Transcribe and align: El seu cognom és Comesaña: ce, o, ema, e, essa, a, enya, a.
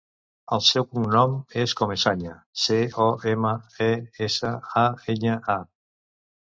El 0.55 0.61
seu 0.67 0.85
cognom 0.93 1.35
és 1.65 1.75
Comesaña: 1.81 2.33
ce, 2.63 2.81
o, 3.07 3.09
ema, 3.35 3.55
e, 3.93 3.95
essa, 4.31 4.57
a, 4.87 4.89
enya, 5.17 5.39
a. 5.61 5.63